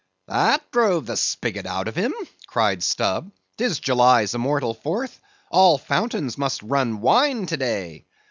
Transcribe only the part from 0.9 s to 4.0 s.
the spigot out of him!" cried Stubb. "'Tis